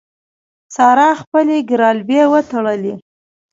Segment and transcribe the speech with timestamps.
[0.75, 2.93] سارا خپلې ګرالبې وتړلې.